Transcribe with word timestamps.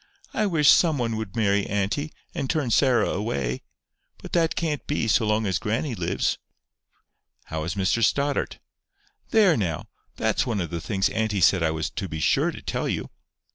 "I 0.33 0.47
wish 0.47 0.71
some 0.71 0.97
one 0.97 1.15
would 1.17 1.35
marry 1.35 1.63
auntie, 1.67 2.11
and 2.33 2.49
turn 2.49 2.71
Sarah 2.71 3.09
away. 3.11 3.61
But 4.17 4.31
that 4.33 4.55
couldn't 4.55 4.87
be, 4.87 5.07
so 5.07 5.27
long 5.27 5.45
as 5.45 5.59
grannie 5.59 5.93
lives." 5.93 6.39
"How 7.43 7.65
is 7.65 7.75
Mr 7.75 8.03
Stoddart?" 8.03 8.57
"There 9.29 9.55
now! 9.55 9.89
That's 10.15 10.43
one 10.47 10.59
of 10.59 10.71
the 10.71 10.81
things 10.81 11.09
auntie 11.09 11.39
said 11.39 11.61
I 11.61 11.69
was 11.69 11.91
to 11.91 12.09
be 12.09 12.19
sure 12.19 12.49
to 12.49 12.63
tell 12.63 12.89
you." 12.89 13.11